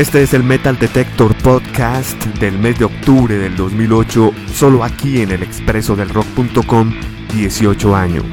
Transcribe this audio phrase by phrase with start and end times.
[0.00, 5.30] Este es el Metal Detector Podcast del mes de octubre del 2008, solo aquí en
[5.30, 6.94] el expreso del rock.com,
[7.34, 8.24] 18 años.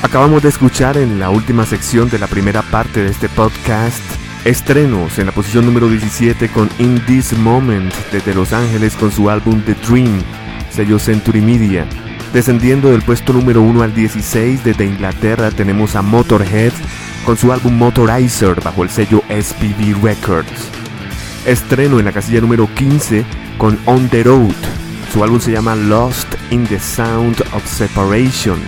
[0.00, 4.00] Acabamos de escuchar en la última sección de la primera parte de este podcast
[4.46, 9.28] estrenos en la posición número 17 con In This Moment desde Los Ángeles con su
[9.28, 10.22] álbum The Dream,
[10.70, 11.86] sello Century Media.
[12.32, 16.72] Descendiendo del puesto número 1 al 16 desde Inglaterra tenemos a Motorhead
[17.26, 20.85] con su álbum Motorizer bajo el sello SPV Records.
[21.46, 23.24] Estreno en la casilla número 15
[23.56, 24.52] con On the Road.
[25.12, 28.58] Su álbum se llama Lost in the Sound of Separation,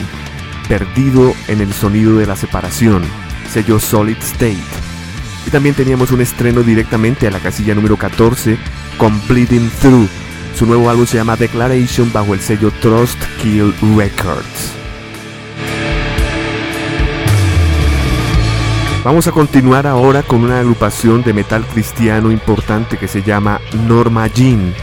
[0.68, 3.02] perdido en el sonido de la separación,
[3.52, 4.62] sello Solid State.
[5.44, 8.56] Y también teníamos un estreno directamente a la casilla número 14
[8.96, 10.08] con Bleeding Through.
[10.54, 14.77] Su nuevo álbum se llama Declaration bajo el sello Trust Kill Records.
[19.08, 24.26] Vamos a continuar ahora con una agrupación de metal cristiano importante que se llama Norma
[24.26, 24.74] Jean.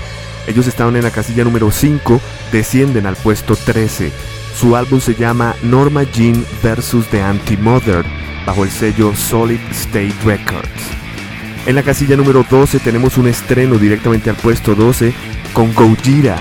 [0.48, 2.20] Ellos estaban en la casilla número 5,
[2.52, 4.12] descienden al puesto 13.
[4.60, 7.06] Su álbum se llama Norma Jean vs.
[7.12, 8.04] The Anti-Mother,
[8.48, 10.90] bajo el sello Solid State Records.
[11.68, 15.14] En la casilla número 12 tenemos un estreno directamente al puesto 12
[15.54, 16.38] con Gojira,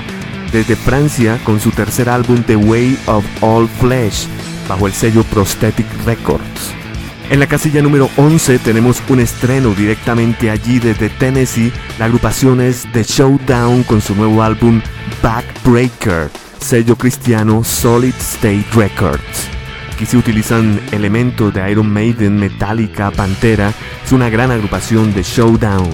[0.53, 4.27] desde Francia con su tercer álbum The Way of All Flesh,
[4.67, 6.84] bajo el sello Prosthetic Records.
[7.31, 11.73] En la casilla número 11 tenemos un estreno directamente allí desde Tennessee.
[11.99, 14.83] La agrupación es The Showdown con su nuevo álbum
[15.23, 16.31] Backbreaker,
[16.61, 19.49] sello cristiano Solid State Records.
[19.93, 23.73] Aquí se utilizan elementos de Iron Maiden, Metallica, Pantera.
[24.05, 25.91] Es una gran agrupación de Showdown.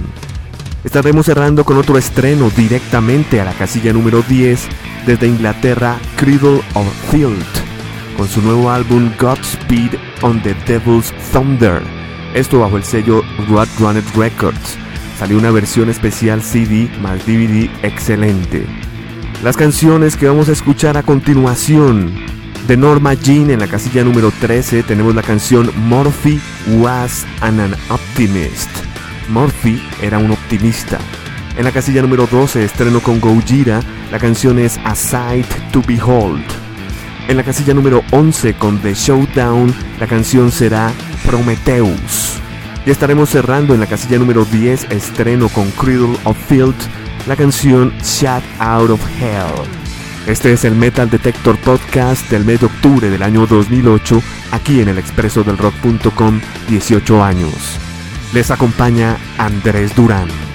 [0.83, 4.67] Estaremos cerrando con otro estreno directamente a la casilla número 10
[5.07, 7.60] desde Inglaterra, Cradle of Field
[8.17, 11.83] con su nuevo álbum Godspeed on the Devil's Thunder.
[12.35, 14.77] Esto bajo el sello Roadrunner Records.
[15.19, 18.67] Salió una versión especial CD más DVD excelente.
[19.43, 22.15] Las canciones que vamos a escuchar a continuación.
[22.67, 26.41] De Norma Jean en la casilla número 13 tenemos la canción Morphy
[26.79, 28.71] Was an, Optimist.
[29.29, 30.99] Morphy era un optimista.
[31.57, 33.81] En la casilla número 12 estreno con Gojira,
[34.13, 36.70] la canción es A Sight to Behold.
[37.31, 40.91] En la casilla número 11 con The Showdown, la canción será
[41.25, 42.41] Prometheus.
[42.85, 46.75] Ya estaremos cerrando en la casilla número 10, estreno con Cradle of Field,
[47.29, 49.65] la canción Shut Out of Hell.
[50.27, 54.21] Este es el Metal Detector Podcast del mes de octubre del año 2008,
[54.51, 57.79] aquí en el expreso del rock.com, 18 años.
[58.35, 60.50] Les acompaña Andrés Durán.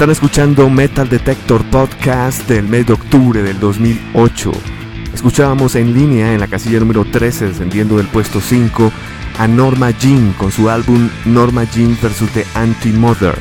[0.00, 4.50] Están escuchando Metal Detector Podcast del mes de octubre del 2008.
[5.12, 8.90] Escuchábamos en línea en la casilla número 13, descendiendo del puesto 5,
[9.38, 12.30] a Norma Jean con su álbum Norma Jean vs.
[12.32, 13.34] The Anti-Mother.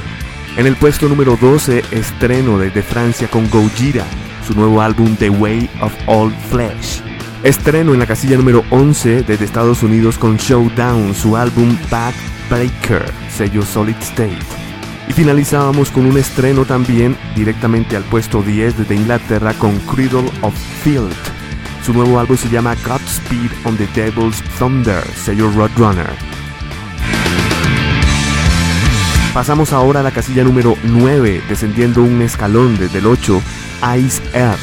[0.58, 4.04] En el puesto número 12, estreno desde Francia con Gojira,
[4.45, 7.02] su nuevo álbum The Way of All Flesh.
[7.43, 13.62] Estreno en la casilla número 11 desde Estados Unidos con Showdown, su álbum Backbreaker, sello
[13.62, 14.68] Solid State.
[15.10, 20.54] Y finalizábamos con un estreno también directamente al puesto 10 desde Inglaterra con Cradle of
[20.84, 21.12] Field.
[21.84, 26.12] Su nuevo álbum se llama Godspeed on the Devil's Thunder, sello Roadrunner.
[29.34, 33.41] Pasamos ahora a la casilla número 9, descendiendo un escalón desde el 8,
[33.98, 34.60] Ice Earth.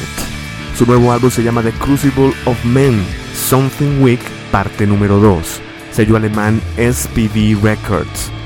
[0.77, 6.15] Su nuevo álbum se llama The Crucible of Men, Something Weak, parte número 2, sello
[6.15, 8.36] alemán SPV Records.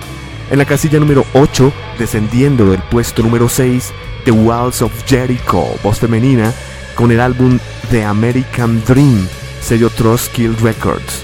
[0.51, 3.93] En la casilla número 8, descendiendo del puesto número 6,
[4.25, 6.51] The Walls of Jericho, voz femenina,
[6.93, 7.57] con el álbum
[7.89, 9.29] The American Dream,
[9.61, 11.23] sello Trustkill Records.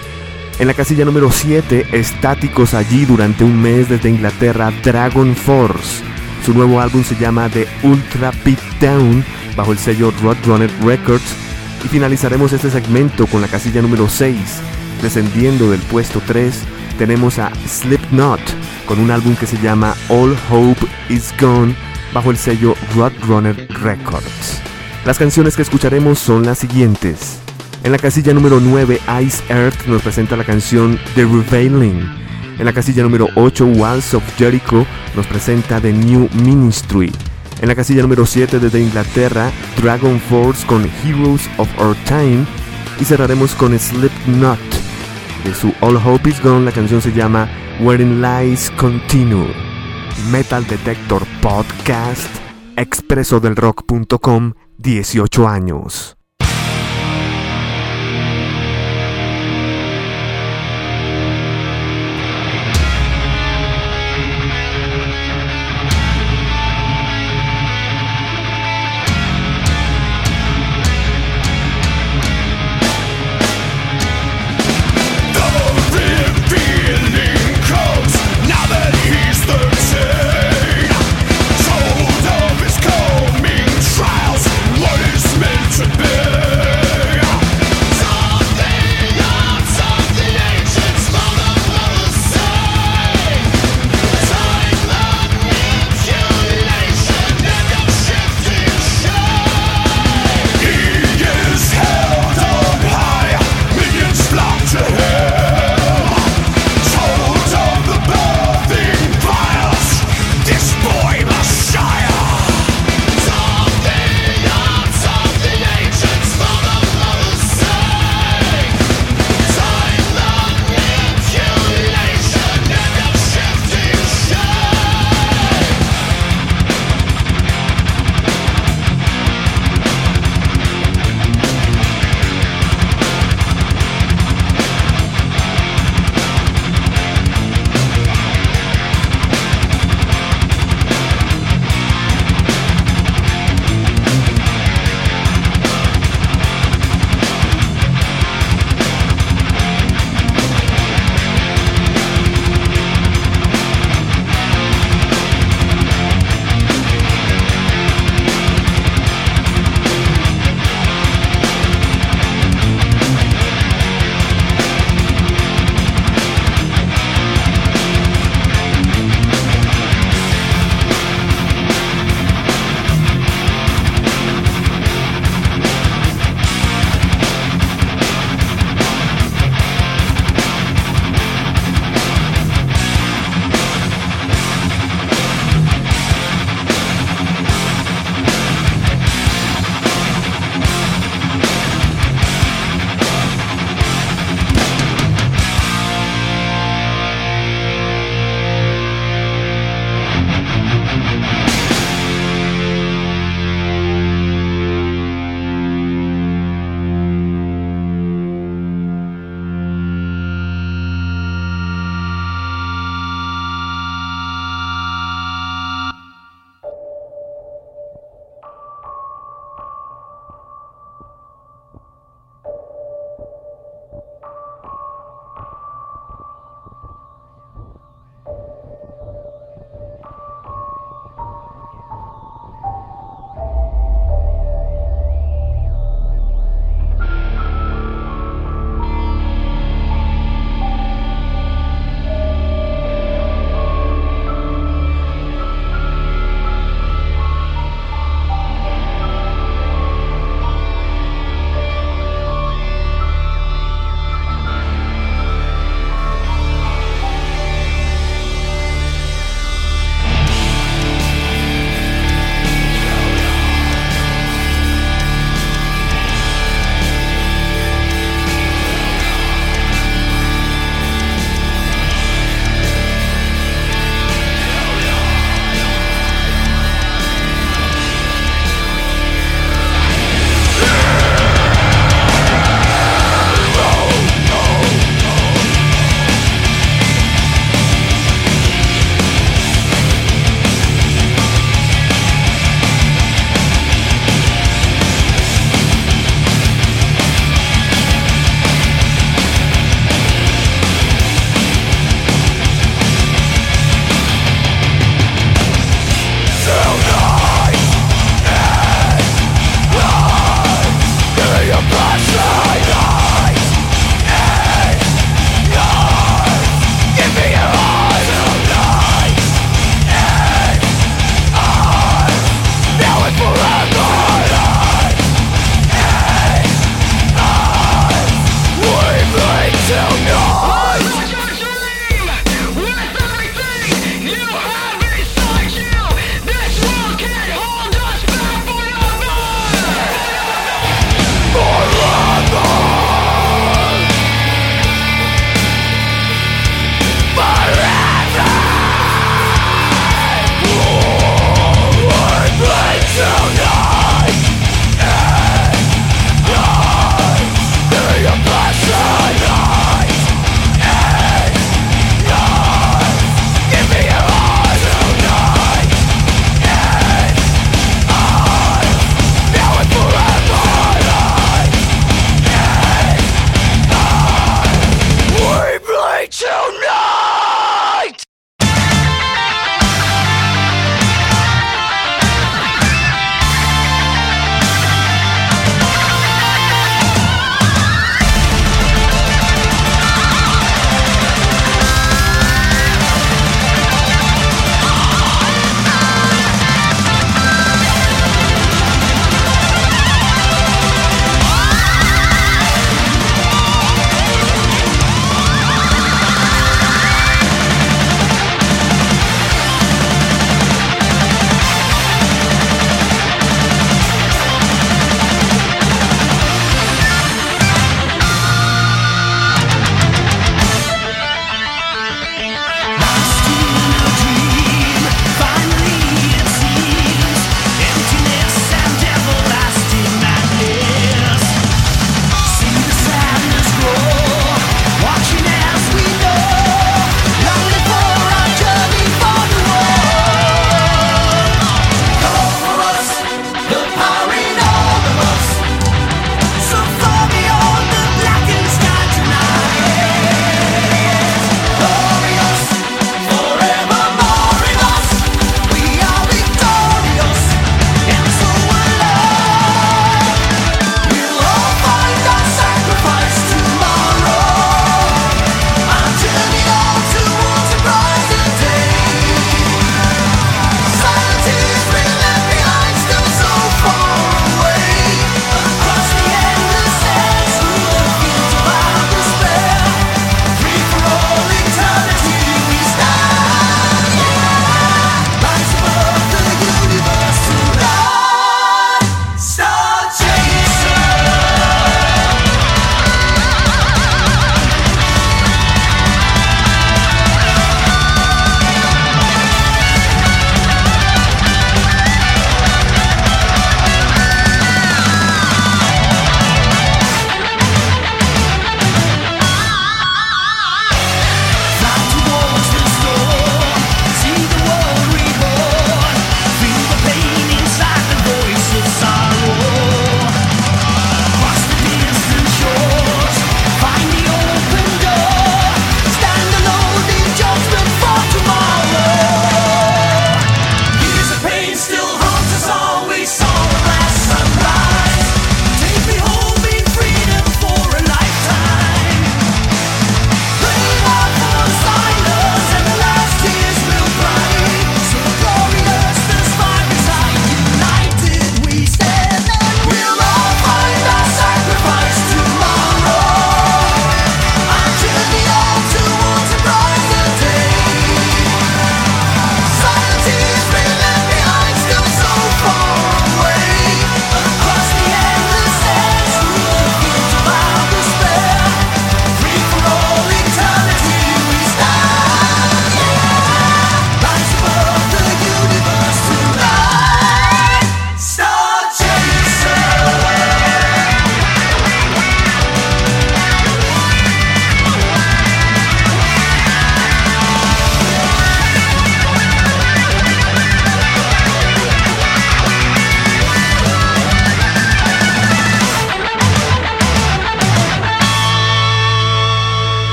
[0.59, 6.01] En la casilla número 7, estáticos allí durante un mes desde Inglaterra, Dragon Force.
[6.45, 9.25] Su nuevo álbum se llama The Ultra Beat Down
[9.57, 11.35] bajo el sello Roadrunner Records
[11.83, 14.37] y finalizaremos este segmento con la casilla número 6.
[15.01, 16.61] Descendiendo del puesto 3
[16.97, 18.39] tenemos a Slipknot
[18.87, 21.75] con un álbum que se llama All Hope Is Gone
[22.13, 24.61] bajo el sello Roadrunner Records.
[25.05, 27.39] Las canciones que escucharemos son las siguientes.
[27.83, 32.27] En la casilla número 9 Ice Earth nos presenta la canción The Revealing.
[32.57, 37.11] En la casilla número 8 Walls of Jericho nos presenta The New Ministry.
[37.61, 42.45] En la casilla número 7 desde Inglaterra, Dragon Force con Heroes of Our Time.
[42.99, 44.59] Y cerraremos con Slipknot.
[45.43, 47.47] De su All Hope Is Gone, la canción se llama
[47.79, 49.53] Wherein Lies Continue.
[50.31, 52.27] Metal Detector Podcast,
[52.75, 56.16] expresodelrock.com, 18 años.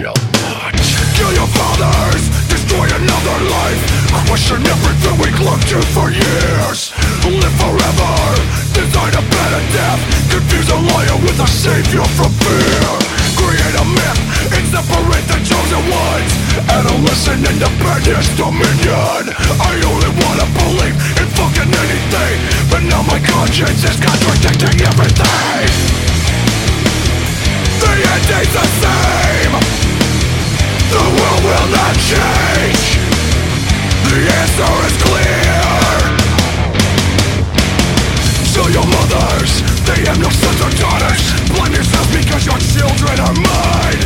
[0.00, 0.72] shall not.
[1.12, 3.80] Kill your fathers, destroy another life.
[4.24, 6.96] Question everything we clung to for years.
[7.28, 8.12] Live forever,
[8.72, 10.00] design a better death.
[10.32, 12.88] Confuse a liar with a savior from fear.
[13.36, 14.20] Create a myth
[14.56, 16.32] and separate the chosen ones.
[16.64, 19.24] Adolescent independence dominion.
[19.36, 22.36] I only wanna believe in fucking anything.
[22.72, 25.68] But now my conscience is contradicting everything.
[27.84, 29.79] The end is the same.
[30.90, 32.98] The world will not change.
[34.10, 35.50] The answer is clear.
[38.70, 41.22] Your mothers They have no sons or daughters.
[41.50, 44.00] Blame yourself because your children are mine.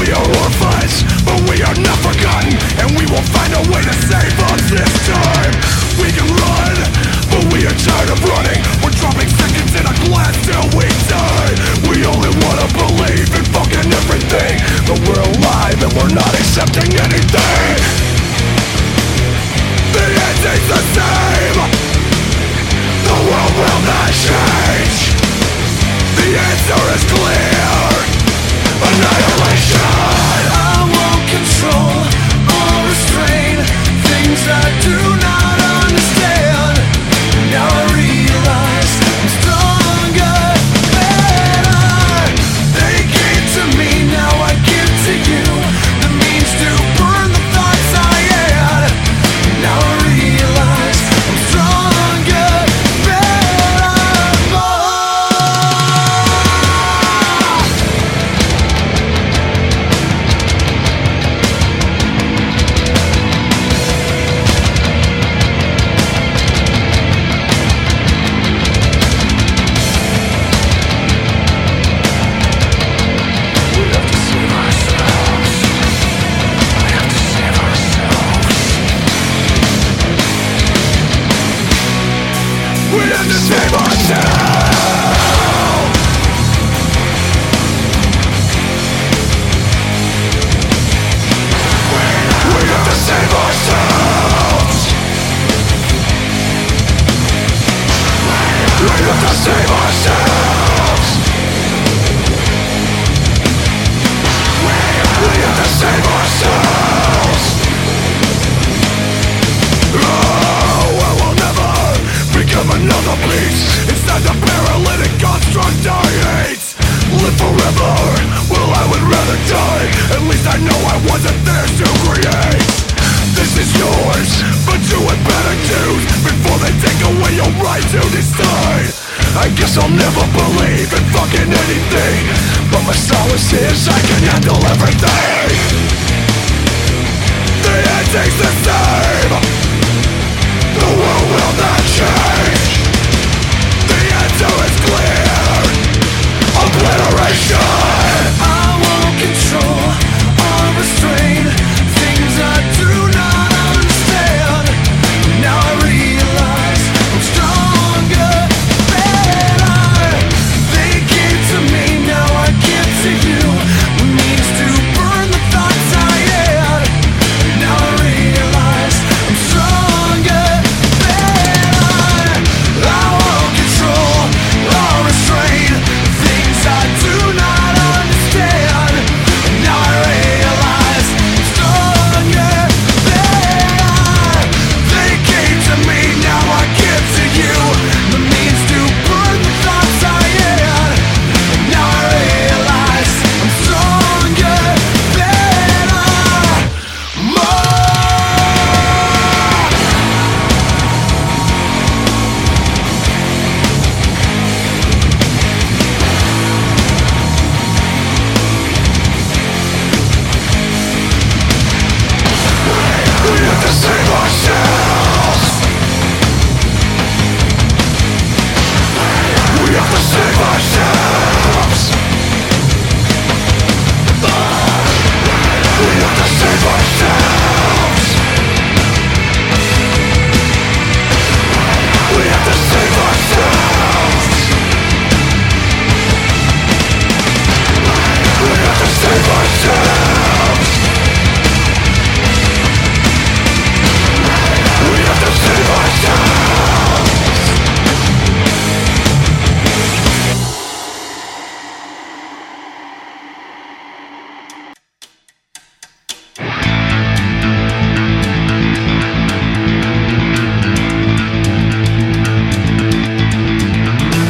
[0.00, 2.56] We are orphans But we are not forgotten.
[2.80, 5.52] And we will find a way to save us this time.
[6.00, 7.17] We can run
[7.54, 8.58] We are tired of running.
[8.82, 11.54] We're dropping seconds in a glass till we die.
[11.86, 14.58] We only wanna believe in fucking everything.
[14.90, 17.78] But we're alive and we're not accepting anything.
[19.94, 21.58] The ending's the same.
[23.06, 24.98] The world will not change.
[26.18, 28.18] The answer is clear.
[28.82, 29.78] Annihilation.
[30.50, 31.98] I won't control
[32.50, 33.56] or restrain
[34.08, 35.47] Things I do not
[82.90, 84.57] We have to save ourselves.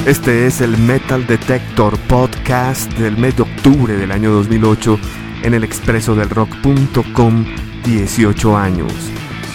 [0.08, 4.98] Este es el Metal Detector Podcast del mes de octubre del año 2008
[5.42, 7.44] en el expreso del rock.com
[7.84, 8.90] 18 años.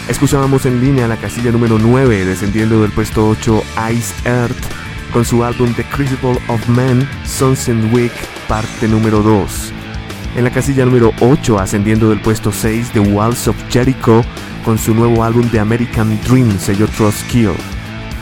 [0.08, 4.64] Escuchábamos en línea la casilla número 9 descendiendo del puesto 8 Ice Earth
[5.12, 8.14] con su álbum The Crucible of Men Sunset Week
[8.48, 9.74] parte número 2.
[10.36, 14.24] En la casilla número 8 ascendiendo del puesto 6 The Walls of Jericho
[14.64, 17.56] con su nuevo álbum The American Dream sello Trust Kill.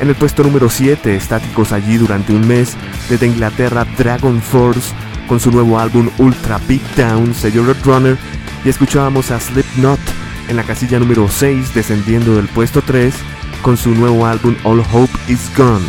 [0.01, 2.75] En el puesto número 7, estáticos allí durante un mes,
[3.07, 4.95] desde Inglaterra Dragon Force
[5.27, 8.17] con su nuevo álbum Ultra Big Down, sello Runner,
[8.65, 9.99] y escuchábamos a Slipknot
[10.47, 13.13] en la casilla número 6, descendiendo del puesto 3,
[13.61, 15.85] con su nuevo álbum All Hope Is Gone.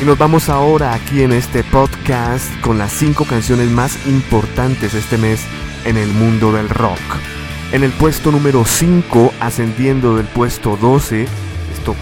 [0.00, 5.18] Y nos vamos ahora aquí en este podcast con las 5 canciones más importantes este
[5.18, 5.42] mes
[5.84, 7.00] en el mundo del rock.
[7.72, 11.26] En el puesto número 5, ascendiendo del puesto 12,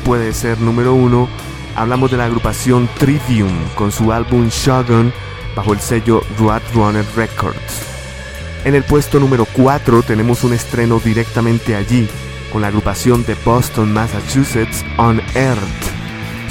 [0.05, 1.29] puede ser número uno,
[1.76, 5.12] hablamos de la agrupación Trivium con su álbum Shogun
[5.55, 7.83] bajo el sello Runner Records.
[8.64, 12.09] En el puesto número 4 tenemos un estreno directamente allí
[12.53, 15.61] con la agrupación de Boston, Massachusetts, On Earth.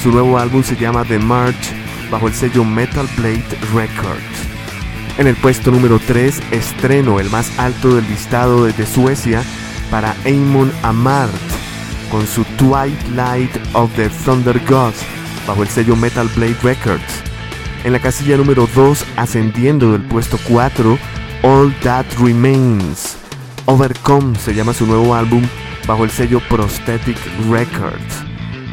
[0.01, 1.73] Su nuevo álbum se llama The March
[2.09, 4.47] bajo el sello Metal Blade Records.
[5.17, 9.43] En el puesto número 3, estreno el más alto del listado desde Suecia
[9.89, 11.66] para Amon Amart
[12.11, 14.97] con su Twilight of the Thunder Gods
[15.47, 17.23] bajo el sello Metal Blade Records.
[17.83, 20.97] En la casilla número 2, ascendiendo del puesto 4,
[21.43, 23.17] All That Remains.
[23.65, 25.43] Overcome se llama su nuevo álbum
[25.87, 27.17] bajo el sello Prosthetic
[27.49, 28.23] Records.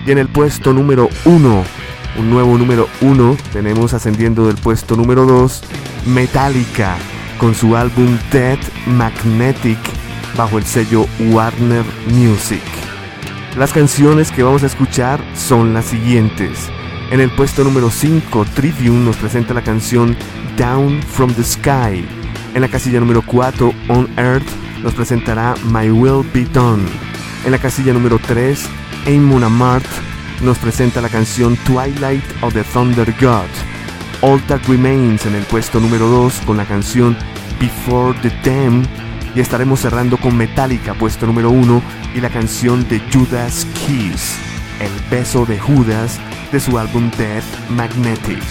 [0.07, 1.65] Y en el puesto número 1,
[2.19, 5.63] un nuevo número 1, tenemos ascendiendo del puesto número 2,
[6.07, 6.97] Metallica,
[7.39, 9.79] con su álbum Dead Magnetic
[10.37, 12.84] bajo el sello Warner Music.
[13.57, 16.71] Las canciones que vamos a escuchar son las siguientes.
[17.13, 20.17] En el puesto número 5, Trivium nos presenta la canción
[20.57, 22.05] Down from the Sky.
[22.53, 24.49] En la casilla número 4, On Earth,
[24.83, 26.83] nos presentará My Will Be Done.
[27.45, 28.61] En la casilla número 3,
[29.07, 29.87] Amon Amart
[30.43, 33.47] nos presenta la canción Twilight of the Thunder God.
[34.21, 37.17] All That Remains en el puesto número 2 con la canción
[37.61, 38.83] Before the Dam
[39.35, 41.83] y estaremos cerrando con Metallica, puesto número 1,
[42.15, 44.37] y la canción de Judas Kiss,
[44.81, 46.21] El beso de Judas,
[46.53, 48.43] de su álbum Death Magnetic.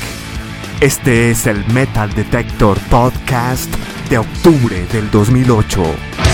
[0.82, 3.74] Este es el Metal Detector Podcast
[4.10, 6.33] de octubre del 2008.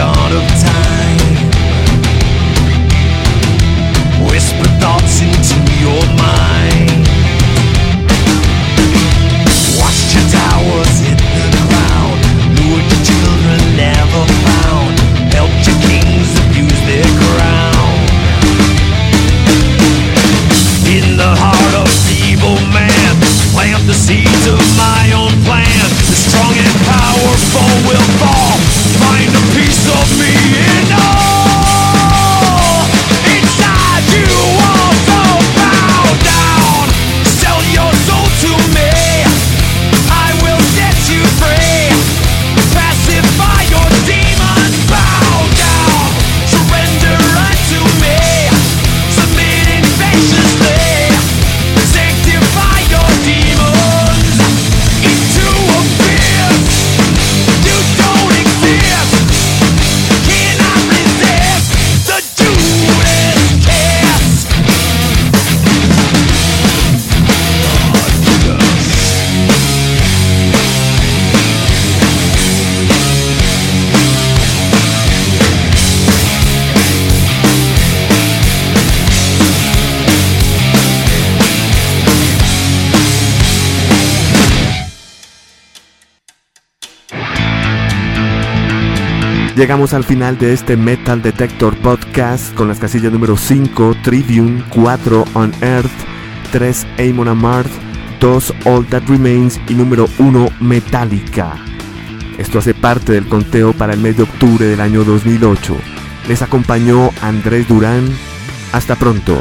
[0.00, 0.99] dawn of time.
[89.60, 95.26] Llegamos al final de este Metal Detector Podcast con las casillas número 5, Trivium, 4,
[95.34, 95.90] On Earth,
[96.50, 97.70] 3, Amon Amarth,
[98.20, 101.56] 2, All That Remains y número 1, Metallica.
[102.38, 105.76] Esto hace parte del conteo para el mes de octubre del año 2008.
[106.26, 108.08] Les acompañó Andrés Durán.
[108.72, 109.36] Hasta pronto.